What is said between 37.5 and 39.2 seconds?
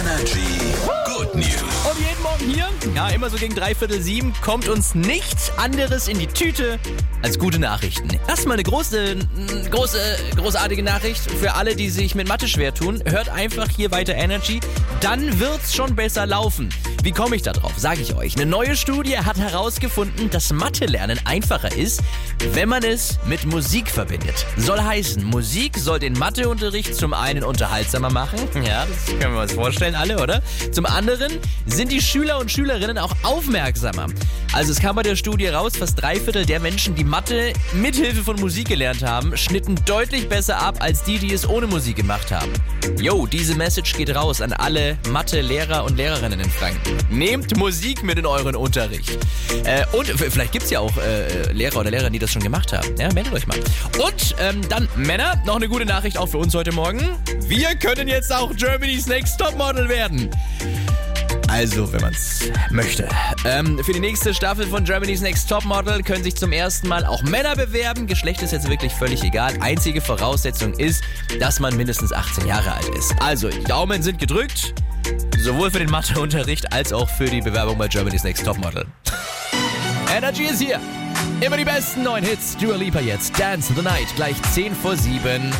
mithilfe von Musik gelernt